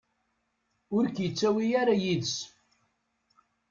Ur 0.95 1.05
k-yettawi 1.15 1.65
ara 1.81 1.95
yid-s. 2.01 2.35